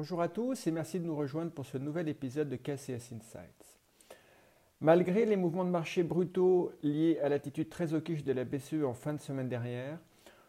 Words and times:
Bonjour 0.00 0.22
à 0.22 0.28
tous 0.28 0.68
et 0.68 0.70
merci 0.70 1.00
de 1.00 1.04
nous 1.04 1.16
rejoindre 1.16 1.50
pour 1.50 1.66
ce 1.66 1.76
nouvel 1.76 2.08
épisode 2.08 2.48
de 2.48 2.54
KCS 2.54 3.12
Insights. 3.12 3.80
Malgré 4.80 5.26
les 5.26 5.34
mouvements 5.34 5.64
de 5.64 5.70
marché 5.70 6.04
brutaux 6.04 6.70
liés 6.84 7.18
à 7.20 7.28
l'attitude 7.28 7.68
très 7.68 7.94
hawkish 7.94 8.22
de 8.22 8.32
la 8.32 8.44
BCE 8.44 8.84
en 8.86 8.94
fin 8.94 9.12
de 9.12 9.20
semaine 9.20 9.48
dernière, 9.48 9.98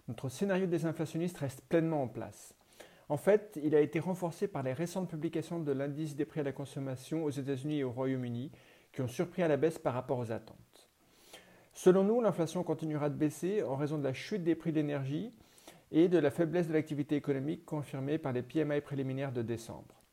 notre 0.07 0.29
scénario 0.29 0.67
désinflationniste 0.67 1.39
reste 1.39 1.61
pleinement 1.61 2.03
en 2.03 2.07
place. 2.07 2.53
En 3.09 3.17
fait, 3.17 3.59
il 3.63 3.73
a 3.73 3.81
été 3.81 3.99
renforcé 3.99 4.47
par 4.47 4.61
les 4.61 4.73
récentes 4.73 5.09
publications 5.09 5.59
de 5.59 5.71
l'indice 5.71 6.15
des 6.15 6.25
prix 6.25 6.41
à 6.41 6.43
la 6.43 6.51
consommation 6.51 7.23
aux 7.23 7.31
États-Unis 7.31 7.79
et 7.79 7.83
au 7.83 7.91
Royaume-Uni 7.91 8.51
qui 8.93 9.01
ont 9.01 9.07
surpris 9.07 9.41
à 9.41 9.47
la 9.47 9.57
baisse 9.57 9.79
par 9.79 9.95
rapport 9.95 10.19
aux 10.19 10.31
attentes. 10.31 10.89
Selon 11.73 12.03
nous, 12.03 12.21
l'inflation 12.21 12.61
continuera 12.61 13.09
de 13.09 13.15
baisser 13.15 13.63
en 13.63 13.77
raison 13.77 13.97
de 13.97 14.03
la 14.03 14.13
chute 14.13 14.43
des 14.43 14.53
prix 14.53 14.73
de 14.73 14.83
et 15.91 16.07
de 16.07 16.17
la 16.17 16.31
faiblesse 16.31 16.67
de 16.67 16.73
l'activité 16.73 17.15
économique 17.15 17.65
confirmée 17.65 18.17
par 18.17 18.33
les 18.33 18.41
PMI 18.41 18.81
préliminaires 18.81 19.31
de 19.31 19.41
décembre. 19.41 20.03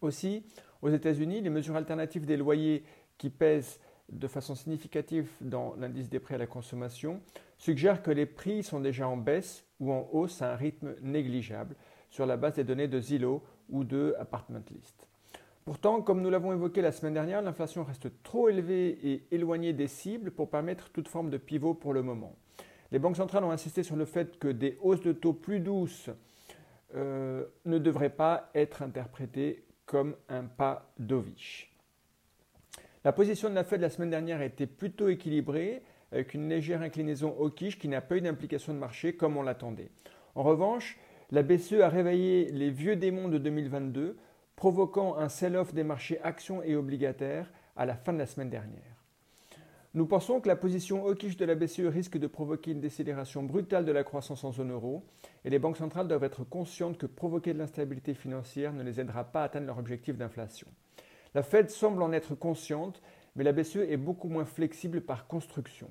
Aussi, 0.00 0.44
aux 0.82 0.90
États-Unis, 0.90 1.40
les 1.40 1.50
mesures 1.50 1.76
alternatives 1.76 2.26
des 2.26 2.36
loyers 2.36 2.84
qui 3.18 3.30
pèsent 3.30 3.80
de 4.10 4.28
façon 4.28 4.54
significative 4.54 5.28
dans 5.40 5.74
l'indice 5.76 6.08
des 6.08 6.20
prix 6.20 6.34
à 6.34 6.38
la 6.38 6.46
consommation 6.46 7.20
suggèrent 7.58 8.02
que 8.02 8.10
les 8.10 8.26
prix 8.26 8.62
sont 8.62 8.80
déjà 8.80 9.08
en 9.08 9.16
baisse 9.16 9.64
ou 9.80 9.92
en 9.92 10.08
hausse 10.12 10.42
à 10.42 10.52
un 10.52 10.56
rythme 10.56 10.94
négligeable 11.02 11.74
sur 12.10 12.26
la 12.26 12.36
base 12.36 12.54
des 12.54 12.64
données 12.64 12.88
de 12.88 13.00
Zillow 13.00 13.42
ou 13.68 13.84
de 13.84 14.14
Apartment 14.18 14.62
List. 14.70 15.08
Pourtant, 15.64 16.00
comme 16.00 16.22
nous 16.22 16.30
l'avons 16.30 16.52
évoqué 16.52 16.80
la 16.80 16.92
semaine 16.92 17.14
dernière, 17.14 17.42
l'inflation 17.42 17.82
reste 17.82 18.22
trop 18.22 18.48
élevée 18.48 18.98
et 19.02 19.26
éloignée 19.32 19.72
des 19.72 19.88
cibles 19.88 20.30
pour 20.30 20.48
permettre 20.48 20.90
toute 20.90 21.08
forme 21.08 21.28
de 21.28 21.38
pivot 21.38 21.74
pour 21.74 21.92
le 21.92 22.02
moment. 22.02 22.36
Les 22.92 22.98
banques 22.98 23.16
centrales 23.16 23.44
ont 23.44 23.50
insisté 23.50 23.82
sur 23.82 23.96
le 23.96 24.04
fait 24.04 24.38
que 24.38 24.48
des 24.48 24.78
hausses 24.80 25.02
de 25.02 25.12
taux 25.12 25.32
plus 25.32 25.60
douces 25.60 26.10
euh, 26.94 27.44
ne 27.64 27.78
devraient 27.78 28.10
pas 28.10 28.50
être 28.54 28.82
interprétées 28.82 29.64
comme 29.86 30.16
un 30.28 30.44
pas 30.44 30.92
d'oviche. 30.98 31.72
La 33.04 33.12
position 33.12 33.48
de 33.48 33.54
la 33.54 33.64
Fed 33.64 33.80
la 33.80 33.90
semaine 33.90 34.10
dernière 34.10 34.42
était 34.42 34.66
plutôt 34.66 35.08
équilibrée, 35.08 35.82
avec 36.12 36.34
une 36.34 36.48
légère 36.48 36.82
inclinaison 36.82 37.36
au 37.38 37.50
quiche 37.50 37.78
qui 37.78 37.88
n'a 37.88 38.00
pas 38.00 38.16
eu 38.16 38.20
d'implication 38.20 38.72
de 38.72 38.78
marché 38.78 39.14
comme 39.14 39.36
on 39.36 39.42
l'attendait. 39.42 39.90
En 40.34 40.42
revanche, 40.42 40.98
la 41.30 41.42
BCE 41.42 41.80
a 41.82 41.88
réveillé 41.88 42.50
les 42.52 42.70
vieux 42.70 42.96
démons 42.96 43.28
de 43.28 43.38
2022, 43.38 44.16
provoquant 44.54 45.16
un 45.16 45.28
sell-off 45.28 45.74
des 45.74 45.84
marchés 45.84 46.20
actions 46.22 46.62
et 46.62 46.76
obligataires 46.76 47.50
à 47.76 47.84
la 47.84 47.94
fin 47.94 48.12
de 48.12 48.18
la 48.18 48.26
semaine 48.26 48.50
dernière. 48.50 49.05
Nous 49.96 50.04
pensons 50.04 50.42
que 50.42 50.48
la 50.48 50.56
position 50.56 51.06
hawkish 51.06 51.38
de 51.38 51.46
la 51.46 51.54
BCE 51.54 51.86
risque 51.86 52.18
de 52.18 52.26
provoquer 52.26 52.72
une 52.72 52.82
décélération 52.82 53.42
brutale 53.42 53.86
de 53.86 53.92
la 53.92 54.04
croissance 54.04 54.44
en 54.44 54.52
zone 54.52 54.70
euro 54.70 55.06
et 55.42 55.48
les 55.48 55.58
banques 55.58 55.78
centrales 55.78 56.06
doivent 56.06 56.24
être 56.24 56.44
conscientes 56.44 56.98
que 56.98 57.06
provoquer 57.06 57.54
de 57.54 57.58
l'instabilité 57.58 58.12
financière 58.12 58.74
ne 58.74 58.82
les 58.82 59.00
aidera 59.00 59.24
pas 59.24 59.40
à 59.40 59.44
atteindre 59.44 59.68
leur 59.68 59.78
objectif 59.78 60.18
d'inflation. 60.18 60.68
La 61.34 61.42
Fed 61.42 61.70
semble 61.70 62.02
en 62.02 62.12
être 62.12 62.34
consciente, 62.34 63.00
mais 63.36 63.42
la 63.42 63.52
BCE 63.52 63.88
est 63.88 63.96
beaucoup 63.96 64.28
moins 64.28 64.44
flexible 64.44 65.00
par 65.00 65.26
construction. 65.26 65.88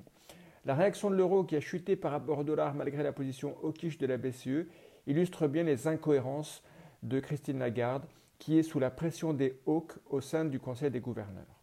La 0.66 0.76
réaction 0.76 1.10
de 1.10 1.16
l'euro 1.16 1.42
qui 1.42 1.56
a 1.56 1.60
chuté 1.60 1.96
par 1.96 2.12
rapport 2.12 2.38
au 2.38 2.44
dollar 2.44 2.74
malgré 2.74 3.02
la 3.02 3.12
position 3.12 3.56
hawkish 3.64 3.98
de 3.98 4.06
la 4.06 4.18
BCE 4.18 4.68
illustre 5.08 5.48
bien 5.48 5.64
les 5.64 5.88
incohérences 5.88 6.62
de 7.02 7.18
Christine 7.18 7.58
Lagarde, 7.58 8.06
qui 8.38 8.56
est 8.56 8.62
sous 8.62 8.78
la 8.78 8.90
pression 8.90 9.32
des 9.32 9.58
hawks 9.66 9.94
au 10.08 10.20
sein 10.20 10.44
du 10.44 10.60
Conseil 10.60 10.92
des 10.92 11.00
gouverneurs. 11.00 11.56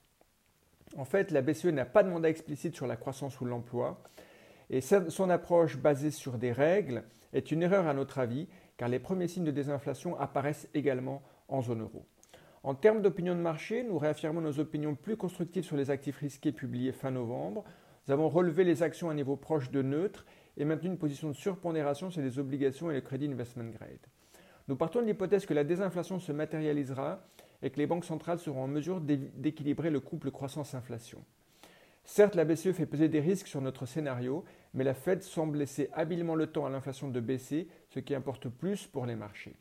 En 0.95 1.05
fait, 1.05 1.31
la 1.31 1.41
BCE 1.41 1.65
n'a 1.65 1.85
pas 1.85 2.03
de 2.03 2.09
mandat 2.09 2.29
explicite 2.29 2.75
sur 2.75 2.87
la 2.87 2.95
croissance 2.95 3.39
ou 3.41 3.45
l'emploi, 3.45 4.01
et 4.69 4.81
son 4.81 5.29
approche 5.29 5.77
basée 5.77 6.11
sur 6.11 6.37
des 6.37 6.51
règles 6.51 7.03
est 7.33 7.51
une 7.51 7.63
erreur 7.63 7.87
à 7.87 7.93
notre 7.93 8.19
avis, 8.19 8.47
car 8.77 8.89
les 8.89 8.99
premiers 8.99 9.27
signes 9.27 9.43
de 9.43 9.51
désinflation 9.51 10.19
apparaissent 10.19 10.69
également 10.73 11.21
en 11.47 11.61
zone 11.61 11.81
euro. 11.81 12.05
En 12.63 12.75
termes 12.75 13.01
d'opinion 13.01 13.35
de 13.35 13.41
marché, 13.41 13.83
nous 13.83 13.97
réaffirmons 13.97 14.39
nos 14.39 14.59
opinions 14.59 14.95
plus 14.95 15.17
constructives 15.17 15.65
sur 15.65 15.75
les 15.75 15.91
actifs 15.91 16.17
risqués 16.17 16.51
publiés 16.51 16.93
fin 16.93 17.11
novembre. 17.11 17.65
Nous 18.07 18.13
avons 18.13 18.29
relevé 18.29 18.63
les 18.63 18.83
actions 18.83 19.09
à 19.09 19.11
un 19.11 19.15
niveau 19.15 19.35
proche 19.35 19.69
de 19.69 19.81
neutre 19.81 20.25
et 20.55 20.63
maintenu 20.63 20.89
une 20.89 20.97
position 20.97 21.27
de 21.27 21.33
surpondération 21.33 22.09
sur 22.09 22.21
les 22.21 22.39
obligations 22.39 22.89
et 22.89 22.93
le 22.93 23.01
crédit 23.01 23.27
investment 23.27 23.69
grade. 23.69 24.07
Nous 24.69 24.77
partons 24.77 25.01
de 25.01 25.07
l'hypothèse 25.07 25.45
que 25.45 25.53
la 25.53 25.65
désinflation 25.65 26.19
se 26.19 26.31
matérialisera 26.31 27.25
et 27.63 27.69
que 27.69 27.79
les 27.79 27.87
banques 27.87 28.05
centrales 28.05 28.39
seront 28.39 28.63
en 28.63 28.67
mesure 28.67 29.01
d'équilibrer 29.01 29.89
le 29.89 30.01
couple 30.01 30.29
croissance-inflation. 30.29 31.23
Certes, 32.03 32.35
la 32.35 32.43
BCE 32.43 32.73
fait 32.73 32.85
peser 32.85 33.07
des 33.07 33.21
risques 33.21 33.47
sur 33.47 33.61
notre 33.61 33.85
scénario, 33.85 34.43
mais 34.73 34.83
la 34.83 34.93
Fed 34.93 35.23
semble 35.23 35.57
laisser 35.57 35.89
habilement 35.93 36.35
le 36.35 36.47
temps 36.47 36.65
à 36.65 36.69
l'inflation 36.69 37.07
de 37.07 37.19
baisser, 37.21 37.69
ce 37.89 38.01
qui 38.01 38.13
importe 38.13 38.49
plus 38.49 38.85
pour 38.85 39.05
les 39.05 39.15
marchés. 39.15 39.55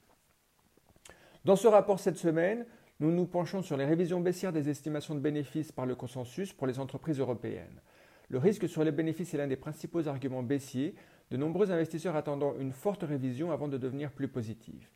Dans 1.44 1.54
ce 1.54 1.68
rapport 1.68 2.00
cette 2.00 2.18
semaine, 2.18 2.66
nous 2.98 3.12
nous 3.12 3.26
penchons 3.26 3.62
sur 3.62 3.76
les 3.76 3.84
révisions 3.84 4.20
baissières 4.20 4.52
des 4.52 4.68
estimations 4.68 5.14
de 5.14 5.20
bénéfices 5.20 5.72
par 5.72 5.86
le 5.86 5.94
consensus 5.94 6.52
pour 6.52 6.66
les 6.66 6.80
entreprises 6.80 7.20
européennes. 7.20 7.80
Le 8.28 8.38
risque 8.38 8.68
sur 8.68 8.82
les 8.82 8.92
bénéfices 8.92 9.34
est 9.34 9.38
l'un 9.38 9.46
des 9.46 9.56
principaux 9.56 10.08
arguments 10.08 10.42
baissiers, 10.42 10.94
de 11.30 11.36
nombreux 11.36 11.70
investisseurs 11.70 12.16
attendant 12.16 12.54
une 12.58 12.72
forte 12.72 13.04
révision 13.04 13.52
avant 13.52 13.68
de 13.68 13.78
devenir 13.78 14.10
plus 14.10 14.28
positifs. 14.28 14.90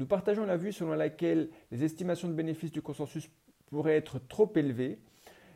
Nous 0.00 0.06
partageons 0.06 0.46
la 0.46 0.56
vue 0.56 0.72
selon 0.72 0.94
laquelle 0.94 1.50
les 1.70 1.84
estimations 1.84 2.26
de 2.26 2.32
bénéfices 2.32 2.72
du 2.72 2.80
consensus 2.80 3.28
pourraient 3.66 3.98
être 3.98 4.18
trop 4.18 4.50
élevées, 4.56 4.98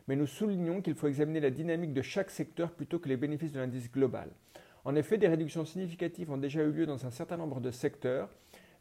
mais 0.07 0.15
nous 0.15 0.27
soulignons 0.27 0.83
qu'il 0.83 0.93
faut 0.93 1.07
examiner 1.07 1.39
la 1.39 1.49
dynamique 1.49 1.93
de 1.93 2.03
chaque 2.03 2.29
secteur 2.29 2.71
plutôt 2.71 2.99
que 2.99 3.09
les 3.09 3.17
bénéfices 3.17 3.53
de 3.53 3.59
l'indice 3.59 3.91
global. 3.91 4.29
En 4.83 4.93
effet, 4.93 5.17
des 5.17 5.27
réductions 5.27 5.65
significatives 5.65 6.29
ont 6.29 6.37
déjà 6.37 6.61
eu 6.61 6.69
lieu 6.69 6.85
dans 6.85 7.07
un 7.07 7.09
certain 7.09 7.37
nombre 7.37 7.59
de 7.59 7.71
secteurs, 7.71 8.29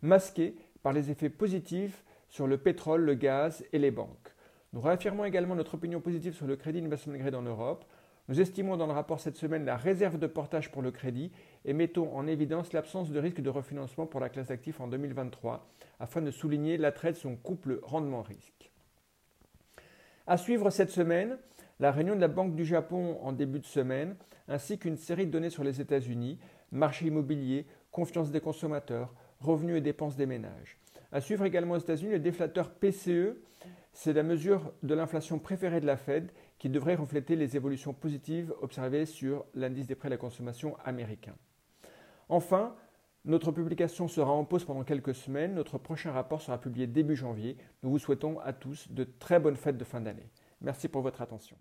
masquées 0.02 0.54
par 0.82 0.92
les 0.92 1.10
effets 1.10 1.30
positifs 1.30 2.04
sur 2.28 2.46
le 2.46 2.58
pétrole, 2.58 3.00
le 3.00 3.14
gaz 3.14 3.64
et 3.72 3.78
les 3.78 3.90
banques. 3.90 4.34
Nous 4.74 4.82
réaffirmons 4.82 5.24
également 5.24 5.54
notre 5.54 5.76
opinion 5.76 6.02
positive 6.02 6.34
sur 6.34 6.46
le 6.46 6.56
crédit 6.56 6.80
investment 6.80 7.16
grade 7.16 7.36
en 7.36 7.40
Europe. 7.42 7.86
Nous 8.28 8.40
estimons 8.40 8.78
dans 8.78 8.86
le 8.86 8.92
rapport 8.92 9.20
cette 9.20 9.36
semaine 9.36 9.66
la 9.66 9.76
réserve 9.76 10.18
de 10.18 10.26
portage 10.26 10.72
pour 10.72 10.80
le 10.80 10.90
crédit 10.90 11.30
et 11.66 11.74
mettons 11.74 12.16
en 12.16 12.26
évidence 12.26 12.72
l'absence 12.72 13.10
de 13.10 13.18
risque 13.18 13.42
de 13.42 13.50
refinancement 13.50 14.06
pour 14.06 14.18
la 14.18 14.30
classe 14.30 14.46
d'actifs 14.46 14.80
en 14.80 14.88
2023 14.88 15.68
afin 16.00 16.22
de 16.22 16.30
souligner 16.30 16.78
l'attrait 16.78 17.12
de 17.12 17.18
son 17.18 17.36
couple 17.36 17.80
rendement-risque. 17.82 18.72
À 20.26 20.38
suivre 20.38 20.70
cette 20.70 20.90
semaine, 20.90 21.36
la 21.80 21.92
réunion 21.92 22.16
de 22.16 22.20
la 22.20 22.28
Banque 22.28 22.54
du 22.54 22.64
Japon 22.64 23.18
en 23.20 23.32
début 23.32 23.58
de 23.58 23.66
semaine, 23.66 24.16
ainsi 24.48 24.78
qu'une 24.78 24.96
série 24.96 25.26
de 25.26 25.30
données 25.30 25.50
sur 25.50 25.64
les 25.64 25.82
États-Unis, 25.82 26.38
marché 26.72 27.06
immobilier, 27.06 27.66
confiance 27.90 28.30
des 28.30 28.40
consommateurs, 28.40 29.12
revenus 29.38 29.76
et 29.76 29.82
dépenses 29.82 30.16
des 30.16 30.24
ménages. 30.24 30.78
À 31.12 31.20
suivre 31.20 31.44
également 31.44 31.74
aux 31.74 31.78
États-Unis 31.78 32.12
le 32.12 32.20
déflateur 32.20 32.70
PCE, 32.70 33.36
c'est 33.92 34.14
la 34.14 34.22
mesure 34.22 34.72
de 34.82 34.94
l'inflation 34.94 35.38
préférée 35.38 35.80
de 35.80 35.86
la 35.86 35.98
Fed 35.98 36.30
qui 36.64 36.70
devrait 36.70 36.94
refléter 36.94 37.36
les 37.36 37.56
évolutions 37.56 37.92
positives 37.92 38.54
observées 38.62 39.04
sur 39.04 39.44
l'indice 39.52 39.86
des 39.86 39.94
prix 39.94 40.06
à 40.06 40.08
la 40.08 40.16
consommation 40.16 40.78
américain. 40.82 41.34
Enfin, 42.30 42.74
notre 43.26 43.52
publication 43.52 44.08
sera 44.08 44.32
en 44.32 44.46
pause 44.46 44.64
pendant 44.64 44.82
quelques 44.82 45.14
semaines. 45.14 45.56
Notre 45.56 45.76
prochain 45.76 46.10
rapport 46.10 46.40
sera 46.40 46.58
publié 46.58 46.86
début 46.86 47.16
janvier. 47.16 47.58
Nous 47.82 47.90
vous 47.90 47.98
souhaitons 47.98 48.40
à 48.40 48.54
tous 48.54 48.90
de 48.90 49.04
très 49.04 49.38
bonnes 49.38 49.56
fêtes 49.56 49.76
de 49.76 49.84
fin 49.84 50.00
d'année. 50.00 50.30
Merci 50.62 50.88
pour 50.88 51.02
votre 51.02 51.20
attention. 51.20 51.58